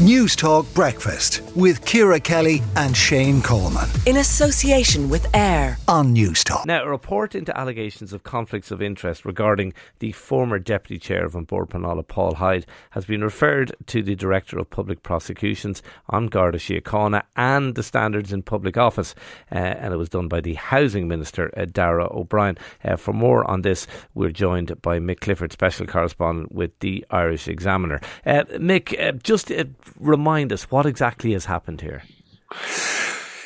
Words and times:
News 0.00 0.34
Talk 0.34 0.72
Breakfast 0.72 1.42
with 1.54 1.84
Ciara 1.84 2.18
Kelly 2.18 2.62
and 2.74 2.96
Shane 2.96 3.42
Coleman. 3.42 3.86
In 4.06 4.16
association 4.16 5.10
with 5.10 5.26
AIR 5.36 5.76
on 5.88 6.14
News 6.14 6.42
Talk. 6.42 6.64
Now, 6.64 6.84
a 6.84 6.88
report 6.88 7.34
into 7.34 7.54
allegations 7.54 8.14
of 8.14 8.22
conflicts 8.22 8.70
of 8.70 8.80
interest 8.80 9.26
regarding 9.26 9.74
the 9.98 10.12
former 10.12 10.58
Deputy 10.58 10.98
Chair 10.98 11.26
of 11.26 11.34
An 11.34 11.44
Bord 11.44 11.68
Pleanála, 11.68 12.08
Paul 12.08 12.36
Hyde, 12.36 12.64
has 12.92 13.04
been 13.04 13.22
referred 13.22 13.72
to 13.88 14.02
the 14.02 14.14
Director 14.14 14.58
of 14.58 14.70
Public 14.70 15.02
Prosecutions 15.02 15.82
on 16.08 16.28
Garda 16.28 16.56
Síochána 16.56 17.24
and 17.36 17.74
the 17.74 17.82
Standards 17.82 18.32
in 18.32 18.40
Public 18.40 18.78
Office. 18.78 19.14
Uh, 19.52 19.56
and 19.56 19.92
it 19.92 19.98
was 19.98 20.08
done 20.08 20.28
by 20.28 20.40
the 20.40 20.54
Housing 20.54 21.08
Minister, 21.08 21.52
uh, 21.58 21.66
Darragh 21.66 22.10
O'Brien. 22.10 22.56
Uh, 22.82 22.96
for 22.96 23.12
more 23.12 23.44
on 23.50 23.60
this, 23.60 23.86
we're 24.14 24.30
joined 24.30 24.80
by 24.80 24.98
Mick 24.98 25.20
Clifford, 25.20 25.52
Special 25.52 25.86
Correspondent 25.86 26.52
with 26.52 26.70
the 26.78 27.04
Irish 27.10 27.48
Examiner. 27.48 28.00
Uh, 28.24 28.44
Mick, 28.54 28.98
uh, 28.98 29.12
just 29.12 29.52
uh, 29.52 29.64
remind 29.98 30.52
us 30.52 30.70
what 30.70 30.86
exactly 30.86 31.32
has 31.32 31.46
happened 31.46 31.80
here. 31.80 32.02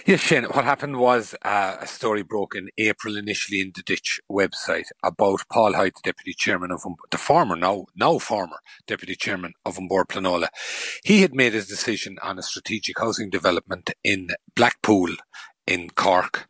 Yes, 0.06 0.20
Shane. 0.20 0.44
What 0.44 0.66
happened 0.66 0.98
was 0.98 1.34
uh, 1.42 1.78
a 1.80 1.86
story 1.86 2.22
broke 2.22 2.54
in 2.54 2.68
April 2.76 3.16
initially 3.16 3.62
in 3.62 3.72
the 3.74 3.82
Ditch 3.82 4.20
website 4.30 4.88
about 5.02 5.48
Paul 5.50 5.72
Hyde, 5.72 5.94
the 5.94 6.12
deputy 6.12 6.34
chairman 6.34 6.70
of 6.70 6.82
the 7.10 7.16
former 7.16 7.56
now 7.56 7.86
now 7.96 8.18
former 8.18 8.58
deputy 8.86 9.14
chairman 9.14 9.54
of 9.64 9.78
An 9.78 9.88
Pleanála. 9.88 10.48
He 11.02 11.22
had 11.22 11.34
made 11.34 11.54
his 11.54 11.66
decision 11.66 12.18
on 12.22 12.38
a 12.38 12.42
strategic 12.42 12.98
housing 12.98 13.30
development 13.30 13.92
in 14.04 14.28
Blackpool 14.54 15.08
in 15.66 15.88
Cork 15.88 16.48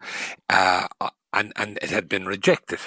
uh, 0.51 0.88
and, 1.34 1.52
and 1.56 1.79
it 1.83 1.91
had 1.91 2.09
been 2.09 2.27
rejected. 2.27 2.79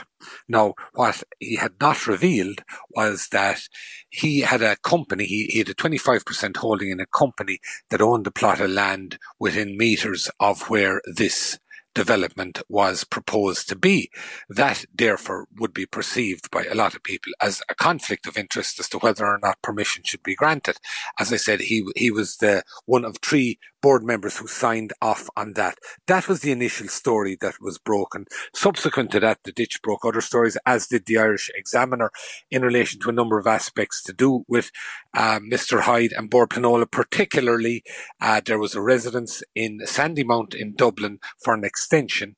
Now, 0.47 0.73
what 0.93 1.23
he 1.39 1.55
had 1.55 1.73
not 1.79 2.07
revealed 2.07 2.63
was 2.89 3.27
that 3.31 3.61
he 4.09 4.41
had 4.41 4.61
a 4.61 4.77
company, 4.77 5.25
he, 5.25 5.45
he 5.45 5.59
had 5.59 5.69
a 5.69 5.75
25% 5.75 6.57
holding 6.57 6.89
in 6.89 6.99
a 6.99 7.05
company 7.05 7.59
that 7.89 8.01
owned 8.01 8.27
a 8.27 8.31
plot 8.31 8.61
of 8.61 8.71
land 8.71 9.19
within 9.39 9.77
meters 9.77 10.29
of 10.39 10.69
where 10.69 11.01
this 11.05 11.59
development 11.97 12.61
was 12.69 13.03
proposed 13.03 13.67
to 13.67 13.75
be. 13.75 14.11
That 14.49 14.85
therefore 14.93 15.47
would 15.57 15.73
be 15.73 15.87
perceived 15.87 16.51
by 16.51 16.63
a 16.65 16.75
lot 16.75 16.93
of 16.93 17.01
people 17.01 17.33
as 17.41 17.63
a 17.69 17.75
conflict 17.75 18.27
of 18.27 18.37
interest 18.37 18.79
as 18.79 18.87
to 18.89 18.99
whether 18.99 19.25
or 19.25 19.39
not 19.41 19.63
permission 19.63 20.03
should 20.05 20.21
be 20.21 20.35
granted. 20.35 20.77
As 21.19 21.33
I 21.33 21.37
said, 21.37 21.59
he 21.61 21.83
he 21.95 22.11
was 22.11 22.37
the 22.37 22.61
one 22.85 23.03
of 23.03 23.17
three 23.17 23.57
board 23.81 24.03
members 24.03 24.37
who 24.37 24.47
signed 24.47 24.93
off 25.01 25.29
on 25.35 25.53
that. 25.53 25.77
That 26.07 26.27
was 26.27 26.41
the 26.41 26.51
initial 26.51 26.87
story 26.87 27.37
that 27.41 27.55
was 27.61 27.77
broken. 27.77 28.25
Subsequent 28.53 29.11
to 29.11 29.19
that, 29.19 29.39
the 29.43 29.51
ditch 29.51 29.81
broke 29.81 30.05
other 30.05 30.21
stories, 30.21 30.57
as 30.65 30.87
did 30.87 31.05
the 31.05 31.17
Irish 31.17 31.49
Examiner, 31.55 32.11
in 32.49 32.61
relation 32.61 32.99
to 33.01 33.09
a 33.09 33.13
number 33.13 33.37
of 33.37 33.47
aspects 33.47 34.01
to 34.03 34.13
do 34.13 34.43
with 34.47 34.71
uh, 35.13 35.39
Mr. 35.39 35.81
Hyde 35.81 36.13
and 36.13 36.29
Bord 36.29 36.49
Pleanála. 36.49 36.89
Particularly, 36.89 37.83
uh, 38.21 38.41
there 38.45 38.59
was 38.59 38.75
a 38.75 38.81
residence 38.81 39.43
in 39.55 39.79
Sandymount 39.85 40.55
in 40.55 40.75
Dublin 40.75 41.19
for 41.43 41.53
an 41.53 41.63
extension 41.63 42.35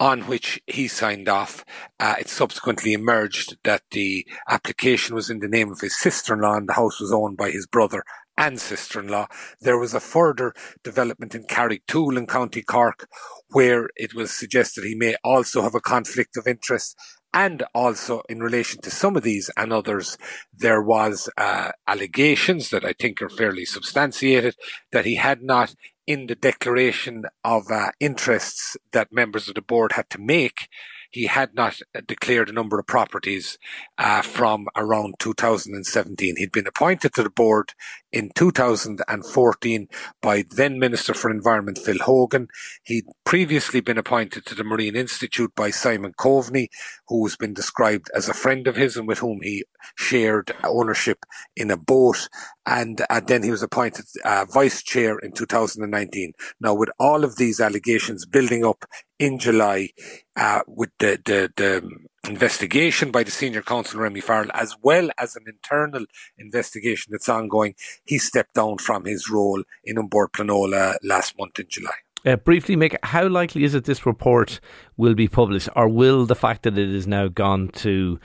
on 0.00 0.22
which 0.22 0.60
he 0.66 0.86
signed 0.86 1.28
off. 1.28 1.64
Uh, 1.98 2.14
it 2.20 2.28
subsequently 2.28 2.92
emerged 2.92 3.56
that 3.64 3.82
the 3.90 4.26
application 4.48 5.14
was 5.14 5.28
in 5.28 5.40
the 5.40 5.48
name 5.48 5.70
of 5.72 5.80
his 5.80 5.98
sister-in-law 5.98 6.54
and 6.54 6.68
the 6.68 6.74
house 6.74 7.00
was 7.00 7.12
owned 7.12 7.36
by 7.36 7.50
his 7.50 7.66
brother 7.66 8.04
and 8.38 8.58
sister-in-law. 8.60 9.26
There 9.60 9.78
was 9.78 9.92
a 9.92 10.00
further 10.00 10.54
development 10.82 11.34
in 11.34 11.44
Carrigtwohill 11.44 12.16
in 12.16 12.26
County 12.26 12.62
Cork 12.62 13.08
where 13.50 13.90
it 13.96 14.14
was 14.14 14.30
suggested 14.30 14.84
he 14.84 14.94
may 14.94 15.16
also 15.24 15.60
have 15.62 15.74
a 15.74 15.80
conflict 15.80 16.36
of 16.36 16.46
interest. 16.46 16.96
And 17.34 17.64
also 17.74 18.22
in 18.28 18.40
relation 18.40 18.80
to 18.82 18.90
some 18.90 19.16
of 19.16 19.22
these 19.22 19.50
and 19.56 19.70
others, 19.72 20.16
there 20.56 20.80
was 20.80 21.28
uh, 21.36 21.72
allegations 21.86 22.70
that 22.70 22.84
I 22.84 22.94
think 22.94 23.20
are 23.20 23.28
fairly 23.28 23.66
substantiated 23.66 24.54
that 24.92 25.04
he 25.04 25.16
had 25.16 25.42
not 25.42 25.74
in 26.06 26.26
the 26.26 26.34
declaration 26.34 27.24
of 27.44 27.70
uh, 27.70 27.90
interests 28.00 28.78
that 28.92 29.12
members 29.12 29.48
of 29.48 29.56
the 29.56 29.62
board 29.62 29.92
had 29.92 30.08
to 30.10 30.18
make 30.18 30.68
he 31.10 31.26
had 31.26 31.54
not 31.54 31.80
declared 32.06 32.48
a 32.48 32.52
number 32.52 32.78
of 32.78 32.86
properties 32.86 33.58
uh, 33.96 34.22
from 34.22 34.66
around 34.76 35.14
2017. 35.18 36.36
He'd 36.36 36.52
been 36.52 36.66
appointed 36.66 37.14
to 37.14 37.22
the 37.22 37.30
board 37.30 37.72
in 38.12 38.30
2014 38.34 39.88
by 40.22 40.44
then 40.50 40.78
Minister 40.78 41.14
for 41.14 41.30
Environment 41.30 41.78
Phil 41.78 41.98
Hogan. 41.98 42.48
He'd 42.84 43.06
previously 43.24 43.80
been 43.80 43.98
appointed 43.98 44.46
to 44.46 44.54
the 44.54 44.64
Marine 44.64 44.96
Institute 44.96 45.52
by 45.54 45.70
Simon 45.70 46.12
Coveney, 46.18 46.68
who's 47.08 47.36
been 47.36 47.54
described 47.54 48.10
as 48.14 48.28
a 48.28 48.34
friend 48.34 48.66
of 48.66 48.76
his 48.76 48.96
and 48.96 49.06
with 49.06 49.18
whom 49.18 49.40
he 49.42 49.64
shared 49.96 50.54
ownership 50.64 51.24
in 51.56 51.70
a 51.70 51.76
boat. 51.76 52.28
And, 52.66 53.04
and 53.10 53.26
then 53.26 53.42
he 53.42 53.50
was 53.50 53.62
appointed 53.62 54.06
uh, 54.24 54.46
vice 54.52 54.82
chair 54.82 55.18
in 55.18 55.32
2019. 55.32 56.32
Now, 56.60 56.74
with 56.74 56.90
all 56.98 57.24
of 57.24 57.36
these 57.36 57.60
allegations 57.60 58.26
building 58.26 58.64
up 58.64 58.84
in 59.18 59.38
July, 59.38 59.90
uh, 60.36 60.60
with 60.66 60.90
the, 60.98 61.20
the, 61.24 61.50
the 61.56 61.90
investigation 62.26 63.10
by 63.10 63.22
the 63.22 63.30
senior 63.30 63.62
counsel 63.62 64.00
Remy 64.00 64.20
Farrell, 64.20 64.50
as 64.54 64.76
well 64.82 65.10
as 65.18 65.36
an 65.36 65.44
internal 65.46 66.04
investigation 66.38 67.12
that's 67.12 67.28
ongoing, 67.28 67.74
he 68.04 68.18
stepped 68.18 68.54
down 68.54 68.78
from 68.78 69.04
his 69.04 69.30
role 69.30 69.62
in 69.84 69.98
An 69.98 70.06
Bord 70.06 70.32
Pleanála 70.32 70.96
last 71.02 71.38
month 71.38 71.58
in 71.58 71.66
July. 71.68 71.94
Uh, 72.26 72.36
briefly, 72.36 72.76
Mick, 72.76 72.96
how 73.04 73.28
likely 73.28 73.64
is 73.64 73.74
it 73.74 73.84
this 73.84 74.04
report 74.04 74.60
will 74.96 75.14
be 75.14 75.28
published, 75.28 75.68
or 75.76 75.88
will 75.88 76.26
the 76.26 76.34
fact 76.34 76.64
that 76.64 76.76
it 76.76 76.90
is 76.90 77.06
now 77.06 77.28
gone 77.28 77.68
to 77.68 78.18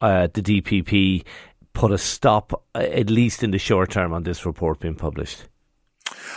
uh, 0.00 0.28
the 0.32 0.42
DPP 0.42 1.24
put 1.72 1.90
a 1.90 1.98
stop, 1.98 2.52
uh, 2.74 2.78
at 2.78 3.08
least 3.08 3.42
in 3.42 3.50
the 3.50 3.58
short 3.58 3.90
term, 3.90 4.12
on 4.12 4.24
this 4.24 4.44
report 4.44 4.80
being 4.80 4.94
published? 4.94 5.44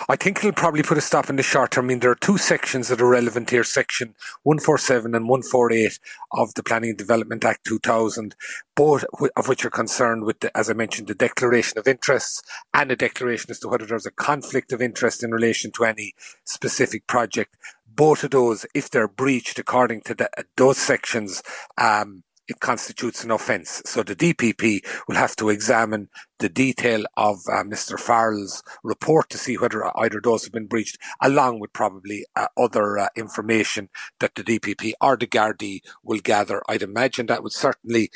I 0.09 0.15
think 0.15 0.39
it'll 0.39 0.51
probably 0.51 0.83
put 0.83 0.97
a 0.97 1.01
stop 1.01 1.29
in 1.29 1.35
the 1.35 1.43
short 1.43 1.71
term. 1.71 1.85
I 1.85 1.87
mean, 1.89 1.99
there 1.99 2.11
are 2.11 2.15
two 2.15 2.37
sections 2.37 2.87
that 2.87 3.01
are 3.01 3.07
relevant 3.07 3.49
here 3.49 3.63
Section 3.63 4.15
147 4.43 5.15
and 5.15 5.27
148 5.27 5.99
of 6.31 6.53
the 6.53 6.63
Planning 6.63 6.91
and 6.91 6.97
Development 6.97 7.43
Act 7.45 7.65
2000, 7.65 8.35
both 8.75 9.05
of 9.35 9.47
which 9.47 9.65
are 9.65 9.69
concerned 9.69 10.23
with, 10.23 10.39
the, 10.39 10.55
as 10.57 10.69
I 10.69 10.73
mentioned, 10.73 11.07
the 11.07 11.15
declaration 11.15 11.77
of 11.77 11.87
interests 11.87 12.41
and 12.73 12.91
a 12.91 12.95
declaration 12.95 13.51
as 13.51 13.59
to 13.59 13.67
whether 13.67 13.85
there's 13.85 14.05
a 14.05 14.11
conflict 14.11 14.71
of 14.71 14.81
interest 14.81 15.23
in 15.23 15.31
relation 15.31 15.71
to 15.73 15.85
any 15.85 16.13
specific 16.43 17.07
project. 17.07 17.55
Both 17.87 18.23
of 18.23 18.31
those, 18.31 18.65
if 18.73 18.89
they're 18.89 19.07
breached 19.07 19.59
according 19.59 20.01
to 20.01 20.15
the, 20.15 20.29
those 20.55 20.77
sections, 20.77 21.43
um, 21.77 22.23
it 22.51 22.59
constitutes 22.59 23.23
an 23.23 23.31
offence. 23.31 23.81
So 23.85 24.03
the 24.03 24.15
DPP 24.15 24.81
will 25.07 25.15
have 25.15 25.35
to 25.37 25.49
examine 25.49 26.09
the 26.39 26.49
detail 26.49 27.03
of 27.17 27.37
uh, 27.51 27.63
Mr. 27.63 27.99
Farrell's 27.99 28.63
report 28.83 29.29
to 29.29 29.37
see 29.37 29.57
whether 29.57 29.85
either 29.97 30.21
those 30.21 30.43
have 30.43 30.53
been 30.53 30.67
breached, 30.67 30.97
along 31.21 31.59
with 31.59 31.73
probably 31.73 32.25
uh, 32.35 32.47
other 32.57 32.99
uh, 32.99 33.07
information 33.15 33.89
that 34.19 34.35
the 34.35 34.43
DPP 34.43 34.93
or 35.01 35.17
the 35.17 35.27
Gardaí 35.27 35.81
will 36.03 36.19
gather. 36.19 36.61
I'd 36.67 36.83
imagine 36.83 37.25
that 37.27 37.43
would 37.43 37.53
certainly 37.53 38.11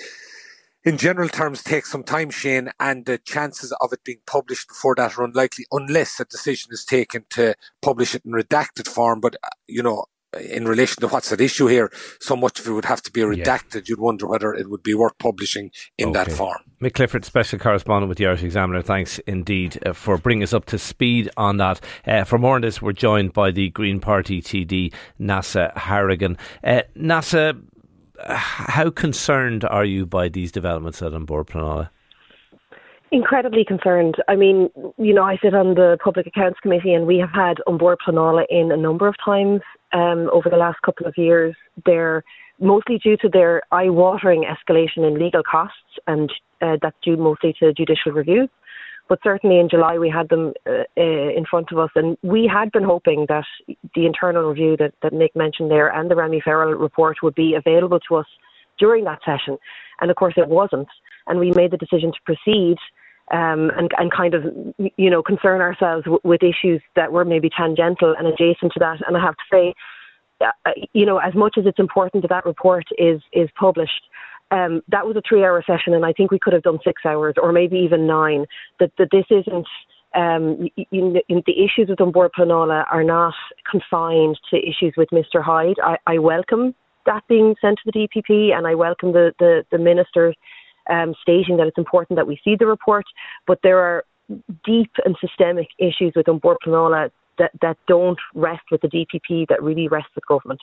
in 0.83 0.97
general 0.97 1.29
terms 1.29 1.63
take 1.63 1.85
some 1.87 2.03
time, 2.03 2.29
Shane, 2.29 2.69
and 2.79 3.05
the 3.05 3.17
chances 3.17 3.73
of 3.81 3.91
it 3.91 4.03
being 4.03 4.19
published 4.27 4.67
before 4.67 4.93
that 4.95 5.17
are 5.17 5.23
unlikely 5.23 5.65
unless 5.71 6.19
a 6.19 6.25
decision 6.25 6.71
is 6.71 6.85
taken 6.85 7.25
to 7.31 7.55
publish 7.81 8.13
it 8.13 8.23
in 8.23 8.33
redacted 8.33 8.87
form. 8.87 9.19
But, 9.19 9.35
uh, 9.43 9.49
you 9.67 9.81
know, 9.81 10.05
in 10.39 10.67
relation 10.67 11.01
to 11.01 11.07
what's 11.07 11.31
at 11.31 11.41
issue 11.41 11.67
here, 11.67 11.91
so 12.19 12.35
much 12.35 12.59
of 12.59 12.67
it 12.67 12.71
would 12.71 12.85
have 12.85 13.01
to 13.03 13.11
be 13.11 13.21
redacted. 13.21 13.75
Yeah. 13.75 13.81
You'd 13.87 13.99
wonder 13.99 14.27
whether 14.27 14.53
it 14.53 14.69
would 14.69 14.83
be 14.83 14.93
worth 14.93 15.17
publishing 15.17 15.71
in 15.97 16.09
okay. 16.09 16.23
that 16.25 16.31
form. 16.31 16.59
Mick 16.81 16.93
Clifford, 16.93 17.25
special 17.25 17.57
correspondent 17.57 18.09
with 18.09 18.17
the 18.17 18.27
Irish 18.27 18.43
Examiner. 18.43 18.81
Thanks 18.81 19.19
indeed 19.19 19.79
uh, 19.85 19.93
for 19.93 20.17
bringing 20.17 20.43
us 20.43 20.53
up 20.53 20.65
to 20.65 20.77
speed 20.77 21.29
on 21.37 21.57
that. 21.57 21.79
Uh, 22.05 22.23
for 22.23 22.37
more 22.37 22.55
on 22.55 22.61
this, 22.61 22.81
we're 22.81 22.91
joined 22.91 23.33
by 23.33 23.51
the 23.51 23.69
Green 23.69 23.99
Party 23.99 24.41
TD, 24.41 24.93
Neasa 25.19 25.75
Hourigan. 25.77 26.37
Uh, 26.63 26.81
Neasa, 26.97 27.61
how 28.19 28.89
concerned 28.89 29.63
are 29.65 29.85
you 29.85 30.05
by 30.05 30.29
these 30.29 30.51
developments 30.51 31.01
at 31.01 31.13
An 31.13 31.25
Bord 31.25 31.47
Pleanála? 31.47 31.89
Incredibly 33.11 33.63
concerned. 33.63 34.15
I 34.27 34.35
mean, 34.35 34.69
you 34.97 35.13
know, 35.13 35.23
I 35.23 35.37
sit 35.41 35.53
on 35.53 35.75
the 35.75 35.97
Public 36.03 36.27
Accounts 36.27 36.59
Committee 36.59 36.93
and 36.93 37.05
we 37.05 37.17
have 37.19 37.31
had 37.31 37.57
An 37.67 37.77
Bord 37.77 37.99
Pleanála 38.05 38.45
in 38.49 38.71
a 38.71 38.77
number 38.77 39.07
of 39.07 39.15
times 39.23 39.61
um, 39.95 40.29
over 40.31 40.49
the 40.49 40.57
last 40.65 40.79
couple 40.85 41.07
of 41.07 41.17
years. 41.17 41.55
They're 41.85 42.23
mostly 42.59 42.97
due 42.97 43.17
to 43.17 43.29
their 43.29 43.61
eye-watering 43.71 44.43
escalation 44.43 45.07
in 45.07 45.19
legal 45.25 45.43
costs, 45.43 45.91
and 46.05 46.31
uh, 46.61 46.77
that's 46.81 46.97
due 47.03 47.17
mostly 47.17 47.55
to 47.59 47.73
judicial 47.73 48.11
reviews. 48.11 48.49
But 49.07 49.19
certainly 49.23 49.59
in 49.59 49.69
July 49.69 49.97
we 49.97 50.09
had 50.09 50.29
them 50.29 50.53
uh, 50.67 50.83
uh, 50.97 51.29
in 51.39 51.45
front 51.49 51.71
of 51.71 51.77
us, 51.77 51.91
and 51.95 52.17
we 52.23 52.49
had 52.51 52.71
been 52.71 52.83
hoping 52.83 53.25
that 53.29 53.45
the 53.95 54.05
internal 54.05 54.49
review 54.49 54.75
that, 54.77 54.93
that 55.03 55.13
Nick 55.13 55.35
mentioned 55.35 55.69
there 55.71 55.89
and 55.89 56.09
the 56.09 56.15
Remy 56.15 56.41
Farrell 56.43 56.73
report 56.73 57.17
would 57.23 57.35
be 57.35 57.53
available 57.53 57.99
to 58.09 58.15
us 58.15 58.25
during 58.79 59.03
that 59.05 59.19
session. 59.23 59.57
And 60.01 60.09
of 60.11 60.17
course 60.17 60.33
it 60.37 60.49
wasn't. 60.49 60.89
And 61.27 61.39
we 61.39 61.51
made 61.55 61.71
the 61.71 61.77
decision 61.77 62.11
to 62.11 62.25
proceed 62.25 62.77
um, 63.31 63.71
and, 63.77 63.91
and 63.97 64.11
kind 64.11 64.33
of, 64.33 64.43
you 64.97 65.09
know, 65.09 65.23
concern 65.23 65.61
ourselves 65.61 66.03
w- 66.05 66.19
with 66.23 66.41
issues 66.43 66.81
that 66.95 67.11
were 67.11 67.25
maybe 67.25 67.49
tangential 67.49 68.13
and 68.17 68.27
adjacent 68.27 68.71
to 68.73 68.79
that. 68.79 68.97
And 69.07 69.17
I 69.17 69.21
have 69.21 69.35
to 69.35 69.43
say, 69.51 69.73
uh, 70.41 70.71
you 70.93 71.05
know, 71.05 71.17
as 71.17 71.33
much 71.33 71.55
as 71.57 71.65
it's 71.65 71.79
important 71.79 72.23
that 72.23 72.29
that 72.29 72.45
report 72.45 72.85
is 72.97 73.21
is 73.33 73.49
published, 73.57 74.03
um, 74.51 74.81
that 74.89 75.07
was 75.07 75.15
a 75.15 75.21
three-hour 75.27 75.63
session, 75.65 75.93
and 75.93 76.05
I 76.05 76.13
think 76.13 76.29
we 76.29 76.39
could 76.39 76.53
have 76.53 76.63
done 76.63 76.79
six 76.83 77.01
hours 77.05 77.35
or 77.41 77.51
maybe 77.51 77.77
even 77.77 78.05
nine. 78.05 78.45
That 78.79 78.91
that 78.97 79.09
this 79.11 79.25
isn't 79.31 79.67
um, 80.13 80.69
in, 80.91 81.17
in 81.27 81.43
the 81.45 81.63
issues 81.63 81.89
with 81.89 81.99
An 81.99 82.11
Bord 82.11 82.31
Pleanála 82.37 82.85
are 82.91 83.03
not 83.03 83.33
confined 83.69 84.39
to 84.49 84.57
issues 84.57 84.93
with 84.95 85.09
Mr. 85.09 85.43
Hyde. 85.43 85.77
I, 85.83 85.97
I 86.05 86.17
welcome 86.19 86.75
that 87.05 87.23
being 87.27 87.55
sent 87.61 87.79
to 87.83 87.91
the 87.91 88.07
DPP, 88.07 88.55
and 88.55 88.67
I 88.67 88.75
welcome 88.75 89.13
the 89.13 89.33
the, 89.39 89.65
the 89.71 89.77
minister 89.77 90.33
um, 90.89 91.13
stating 91.21 91.57
that 91.57 91.67
it's 91.67 91.77
important 91.77 92.17
that 92.17 92.27
we 92.27 92.39
see 92.43 92.55
the 92.57 92.65
report. 92.65 93.05
But 93.47 93.59
there 93.63 93.79
are 93.79 94.03
deep 94.63 94.91
and 95.03 95.15
systemic 95.19 95.67
issues 95.77 96.13
with 96.15 96.27
An 96.27 96.39
Bord 96.39 96.57
Pleanála 96.65 97.11
that, 97.37 97.51
that 97.61 97.77
don't 97.87 98.19
rest 98.33 98.63
with 98.71 98.81
the 98.81 98.87
DPP, 98.87 99.47
that 99.49 99.61
really 99.61 99.87
rest 99.87 100.07
with 100.15 100.25
government. 100.25 100.61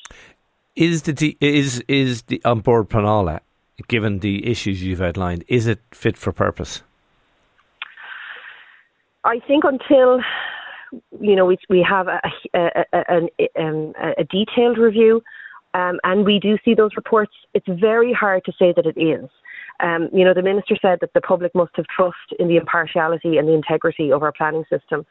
Is 0.75 1.03
the 1.03 1.13
D, 1.13 1.37
is 1.41 1.81
is 1.87 2.23
the 2.23 2.41
An 2.45 2.61
Bord 2.61 2.89
Pleanála, 2.89 3.41
given 3.89 4.21
the 4.21 4.47
issues 4.51 4.83
you've 4.83 5.03
outlined, 5.03 5.45
is 5.49 5.67
it 5.67 5.81
fit 5.91 6.17
for 6.17 6.33
purpose? 6.33 6.83
I 9.25 9.39
think 9.47 9.65
until 9.65 10.21
you 11.21 11.37
know 11.37 11.45
we 11.45 11.59
we 11.69 11.87
have 11.89 12.09
a 12.09 12.21
a, 12.55 12.85
a, 12.93 13.29
a, 13.39 13.63
um, 13.63 13.93
a 14.19 14.25
detailed 14.25 14.79
review, 14.79 15.23
um, 15.75 16.01
and 16.05 16.25
we 16.25 16.39
do 16.39 16.57
see 16.65 16.75
those 16.75 16.91
reports. 16.97 17.33
It's 17.55 17.69
very 17.69 18.13
hard 18.13 18.45
to 18.47 18.53
say 18.59 18.73
that 18.75 18.87
it 18.87 18.99
is. 18.99 19.29
Um, 19.81 20.09
you 20.13 20.25
know, 20.25 20.35
the 20.35 20.43
minister 20.43 20.77
said 20.81 20.99
that 21.01 21.13
the 21.15 21.21
public 21.21 21.55
must 21.55 21.73
have 21.77 21.87
trust 21.87 22.17
in 22.39 22.49
the 22.49 22.57
impartiality 22.57 23.39
and 23.39 23.49
the 23.49 23.55
integrity 23.55 24.13
of 24.13 24.23
our 24.23 24.33
planning 24.33 24.65
system. 24.71 25.05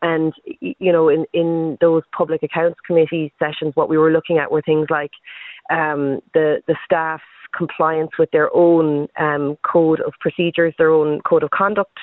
And 0.00 0.32
you 0.60 0.92
know, 0.92 1.08
in 1.08 1.24
in 1.32 1.76
those 1.80 2.02
public 2.16 2.42
accounts 2.42 2.78
committee 2.86 3.32
sessions, 3.38 3.74
what 3.74 3.88
we 3.88 3.98
were 3.98 4.12
looking 4.12 4.38
at 4.38 4.52
were 4.52 4.62
things 4.62 4.86
like 4.90 5.10
um, 5.70 6.20
the 6.34 6.62
the 6.68 6.76
staff 6.84 7.20
compliance 7.56 8.10
with 8.18 8.30
their 8.30 8.54
own 8.54 9.08
um, 9.18 9.56
code 9.66 10.00
of 10.00 10.12
procedures, 10.20 10.74
their 10.78 10.90
own 10.90 11.20
code 11.22 11.42
of 11.42 11.50
conduct, 11.50 11.98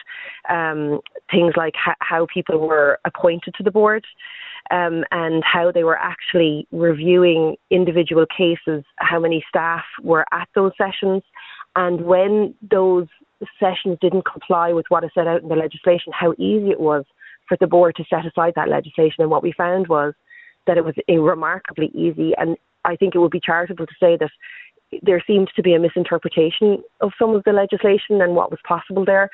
um, 0.50 1.00
things 1.31 1.53
like 1.56 1.73
ha- 1.75 1.95
how 2.00 2.27
people 2.33 2.68
were 2.68 3.00
appointed 3.06 3.53
to 3.56 3.63
the 3.63 3.71
board. 3.71 4.06
Um, 4.71 5.03
and 5.11 5.44
how 5.44 5.71
they 5.71 5.83
were 5.83 6.00
actually 6.00 6.68
reviewing 6.71 7.56
individual 7.69 8.25
cases, 8.35 8.83
how 8.95 9.19
many 9.19 9.45
staff 9.47 9.83
were 10.01 10.25
at 10.31 10.50
those 10.56 10.71
sessions, 10.75 11.21
and 11.75 12.01
when 12.01 12.56
those 12.72 13.07
sessions 13.60 13.98
didn't 14.01 14.25
comply 14.25 14.72
with 14.72 14.86
what 14.89 15.04
is 15.04 15.12
set 15.13 15.27
out 15.27 15.42
in 15.42 15.50
the 15.50 15.56
legislation, 15.56 16.13
how 16.13 16.33
easy 16.33 16.72
it 16.72 16.80
was 16.80 17.04
for 17.48 17.57
the 17.60 17.68
board 17.68 17.95
to 17.95 18.06
set 18.10 18.25
aside 18.25 18.54
that 18.56 18.69
legislation. 18.69 19.22
And 19.22 19.30
what 19.30 19.44
we 19.44 19.51
found 19.51 19.88
was 19.88 20.13
that 20.68 20.77
it 20.77 20.86
was 20.86 20.95
remarkably 21.07 21.92
easy. 21.94 22.33
And 22.38 22.57
I 22.86 22.95
think 22.95 23.13
it 23.13 23.19
would 23.19 23.31
be 23.31 23.42
charitable 23.42 23.86
to 23.86 23.94
say 24.00 24.18
that 24.18 24.31
there 25.01 25.24
seemed 25.25 25.51
to 25.56 25.62
be 25.62 25.74
a 25.74 25.80
misinterpretation 25.80 26.83
of 27.01 27.12
some 27.19 27.36
of 27.36 27.44
the 27.44 27.51
legislation 27.51 28.21
and 28.21 28.36
what 28.36 28.51
was 28.51 28.60
possible 28.68 29.06
there. 29.06 29.30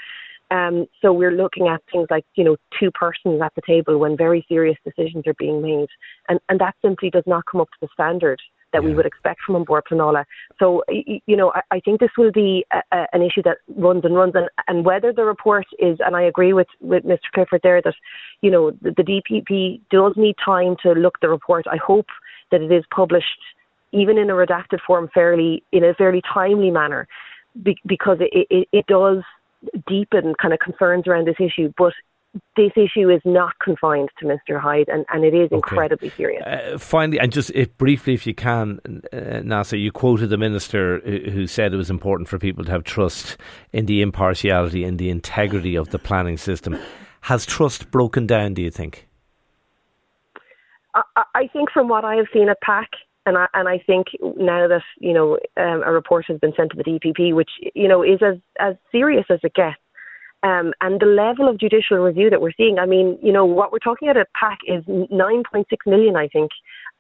Um, 0.50 0.88
so 1.02 1.14
we're 1.14 1.32
looking 1.32 1.68
at 1.68 1.82
things 1.92 2.08
like, 2.10 2.26
you 2.36 2.44
know, 2.44 2.58
two 2.78 2.92
persons 2.92 3.42
at 3.42 3.54
the 3.56 3.62
table 3.66 3.98
when 3.98 4.18
very 4.18 4.46
serious 4.50 4.78
decisions 4.84 5.26
are 5.26 5.36
being 5.36 5.62
made. 5.62 5.88
And, 6.28 6.40
and 6.50 6.60
that 6.60 6.76
simply 6.82 7.10
does 7.10 7.24
not 7.26 7.46
come 7.46 7.62
up 7.62 7.70
to 7.70 7.78
the 7.82 7.88
standard 7.94 8.42
that 8.74 8.82
yeah. 8.82 8.90
we 8.90 8.96
would 8.96 9.06
expect 9.06 9.42
from 9.46 9.56
An 9.56 9.64
Bord 9.64 9.84
Pleanála. 9.90 10.26
So, 10.60 10.84
you 10.90 11.36
know, 11.36 11.52
I, 11.54 11.62
I 11.72 11.80
think 11.80 12.00
this 12.00 12.12
will 12.18 12.32
be 12.32 12.66
a, 12.72 12.82
a, 12.96 13.08
an 13.14 13.22
issue 13.22 13.42
that 13.44 13.58
runs 13.76 14.06
and 14.06 14.16
runs. 14.16 14.34
And, 14.36 14.50
and 14.68 14.86
whether 14.86 15.12
the 15.14 15.24
report 15.24 15.66
is, 15.80 15.98
and 16.06 16.16
I 16.16 16.24
agree 16.24 16.54
with, 16.54 16.68
with 16.80 17.04
Mr. 17.04 17.32
Clifford 17.34 17.62
there 17.64 17.82
that, 17.82 17.96
you 18.42 18.52
know, 18.52 18.72
the, 18.82 18.92
the 18.92 19.04
DPP 19.04 19.82
does 19.90 20.14
need 20.16 20.36
time 20.44 20.76
to 20.84 20.92
look 20.94 21.20
the 21.22 21.30
report. 21.30 21.66
I 21.70 21.78
hope 21.78 22.08
that 22.52 22.62
it 22.62 22.72
is 22.72 22.84
published 22.94 23.26
even 23.92 24.18
in 24.18 24.30
a 24.30 24.34
redacted 24.34 24.80
form, 24.86 25.10
fairly 25.14 25.64
in 25.72 25.84
a 25.84 25.94
fairly 25.94 26.22
timely 26.34 26.72
manner, 26.72 27.08
be, 27.62 27.78
because 27.86 28.18
it, 28.22 28.48
it, 28.50 28.68
it 28.72 28.88
does 28.88 29.22
deepen 29.88 30.34
kind 30.42 30.54
of 30.54 30.60
concerns 30.60 31.08
around 31.08 31.28
this 31.28 31.36
issue. 31.40 31.72
But 31.78 31.94
this 32.56 32.72
issue 32.76 33.10
is 33.10 33.22
not 33.26 33.58
confined 33.60 34.10
to 34.20 34.26
Mr. 34.26 34.60
Hyde, 34.60 34.88
and, 34.88 35.06
and 35.10 35.26
it 35.26 35.34
is 35.34 35.48
okay. 35.48 35.56
incredibly 35.56 36.10
serious. 36.12 36.44
Uh, 36.46 36.78
finally, 36.78 37.20
and 37.20 37.32
just 37.32 37.52
if, 37.52 37.76
briefly, 37.78 38.14
if 38.14 38.26
you 38.26 38.34
can, 38.34 38.80
uh, 39.12 39.18
Neasa, 39.44 39.80
you 39.80 39.92
quoted 39.92 40.30
the 40.30 40.38
minister 40.38 41.00
who 41.02 41.46
said 41.46 41.74
it 41.74 41.78
was 41.78 41.90
important 41.90 42.30
for 42.30 42.38
people 42.38 42.64
to 42.64 42.72
have 42.72 42.84
trust 42.84 43.38
in 43.74 43.86
the 43.86 44.02
impartiality 44.02 44.84
and 44.84 44.98
the 44.98 45.10
integrity 45.10 45.76
of 45.76 45.90
the 45.90 46.00
planning 46.00 46.38
system. 46.38 46.78
Has 47.22 47.46
trust 47.46 47.92
broken 47.92 48.26
down? 48.28 48.54
Do 48.54 48.62
you 48.62 48.72
think? 48.72 49.08
I, 50.96 51.24
I 51.36 51.48
think, 51.48 51.72
from 51.72 51.88
what 51.88 52.06
I 52.06 52.16
have 52.16 52.28
seen 52.34 52.50
at 52.50 52.60
PAC, 52.62 52.90
and 53.26 53.38
I, 53.38 53.48
and 53.54 53.68
I 53.68 53.78
think 53.78 54.08
now 54.22 54.68
that 54.68 54.82
you 55.00 55.14
know 55.14 55.38
um, 55.58 55.84
a 55.86 55.92
report 55.92 56.26
has 56.28 56.40
been 56.40 56.54
sent 56.56 56.72
to 56.72 56.78
the 56.78 56.84
DPP, 56.84 57.34
which 57.34 57.52
you 57.76 57.88
know 57.88 58.04
is 58.04 58.20
as 58.22 58.38
as 58.60 58.76
serious 58.92 59.26
as 59.30 59.40
it 59.44 59.54
gets, 59.54 59.78
um, 60.44 60.74
and 60.82 61.00
the 61.00 61.06
level 61.06 61.48
of 61.48 61.60
judicial 61.60 61.98
review 61.98 62.30
that 62.30 62.42
we're 62.42 62.52
seeing. 62.58 62.80
I 62.80 62.86
mean, 62.86 63.18
you 63.22 63.32
know 63.32 63.46
what 63.46 63.72
we're 63.72 63.80
talking 63.80 64.10
about 64.10 64.22
at 64.22 64.34
PAC 64.34 64.60
is 64.68 64.84
9.6 64.86 65.66
million, 65.86 66.16
I 66.16 66.28
think, 66.28 66.52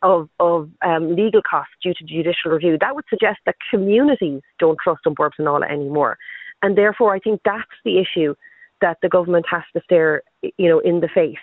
of 0.01 0.29
of 0.39 0.69
um, 0.85 1.15
legal 1.15 1.41
costs 1.41 1.73
due 1.81 1.93
to 1.93 2.03
judicial 2.03 2.51
review. 2.51 2.77
That 2.79 2.95
would 2.95 3.05
suggest 3.09 3.39
that 3.45 3.55
communities 3.69 4.41
don't 4.59 4.77
trust 4.83 5.01
An 5.05 5.13
Bord 5.13 5.33
Pleanála 5.39 5.69
anymore, 5.71 6.17
and 6.61 6.77
therefore 6.77 7.13
I 7.15 7.19
think 7.19 7.41
that's 7.43 7.63
the 7.83 7.99
issue 7.99 8.35
that 8.81 8.97
the 9.01 9.09
government 9.09 9.45
has 9.49 9.63
to 9.73 9.81
stare, 9.83 10.23
you 10.41 10.67
know, 10.67 10.79
in 10.79 10.99
the 10.99 11.07
face. 11.07 11.37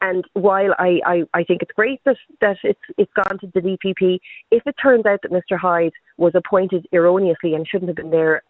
And 0.00 0.24
while 0.34 0.74
I, 0.78 1.00
I, 1.04 1.22
I 1.34 1.44
think 1.44 1.62
it's 1.62 1.72
great 1.72 2.00
that, 2.04 2.16
that 2.40 2.56
it's, 2.62 2.80
it's 2.96 3.12
gone 3.14 3.38
to 3.40 3.50
the 3.52 3.60
DPP, 3.60 4.20
if 4.50 4.62
it 4.66 4.76
turns 4.80 5.04
out 5.04 5.20
that 5.22 5.32
Mr. 5.32 5.58
Hyde 5.58 5.92
was 6.16 6.34
appointed 6.34 6.86
erroneously 6.92 7.54
and 7.54 7.66
shouldn't 7.66 7.88
have 7.88 7.96
been 7.96 8.10
there 8.10 8.42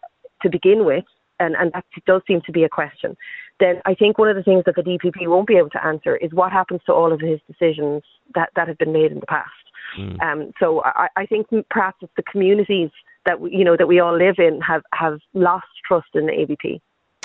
to 0.43 0.49
begin 0.49 0.85
with, 0.85 1.05
and, 1.39 1.55
and 1.55 1.71
that 1.73 1.85
does 2.05 2.21
seem 2.27 2.41
to 2.45 2.51
be 2.51 2.63
a 2.63 2.69
question, 2.69 3.15
then 3.59 3.81
I 3.85 3.93
think 3.93 4.17
one 4.17 4.29
of 4.29 4.35
the 4.35 4.43
things 4.43 4.63
that 4.65 4.75
the 4.75 4.81
DPP 4.81 5.27
won't 5.27 5.47
be 5.47 5.57
able 5.57 5.69
to 5.71 5.85
answer 5.85 6.17
is 6.17 6.33
what 6.33 6.51
happens 6.51 6.81
to 6.85 6.93
all 6.93 7.13
of 7.13 7.19
his 7.19 7.39
decisions 7.47 8.03
that, 8.33 8.49
that 8.55 8.67
have 8.67 8.77
been 8.77 8.93
made 8.93 9.11
in 9.11 9.19
the 9.19 9.25
past. 9.25 9.49
Mm. 9.97 10.21
Um, 10.21 10.51
so 10.59 10.83
I, 10.83 11.07
I 11.15 11.25
think 11.25 11.47
perhaps 11.69 11.97
it's 12.01 12.11
the 12.17 12.23
communities 12.23 12.89
that 13.25 13.39
we, 13.39 13.55
you 13.55 13.63
know 13.63 13.77
that 13.77 13.87
we 13.87 13.99
all 13.99 14.17
live 14.17 14.35
in 14.39 14.59
have, 14.61 14.81
have 14.93 15.19
lost 15.33 15.67
trust 15.87 16.07
in 16.15 16.25
the 16.25 16.33
ABP. 16.33 16.81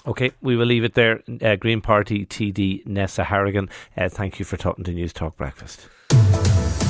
Okay, 0.07 0.33
we 0.41 0.57
will 0.57 0.67
leave 0.67 0.85
it 0.85 0.95
there. 0.95 1.23
Uh, 1.43 1.57
Green 1.57 1.81
Party 1.81 2.25
TD 2.25 2.87
Neasa 2.87 3.25
Hourigan, 3.25 3.69
uh, 3.97 4.09
thank 4.09 4.39
you 4.39 4.45
for 4.45 4.57
talking 4.57 4.85
to 4.85 4.93
News 4.93 5.12
Talk 5.12 5.37
Breakfast. 5.37 5.89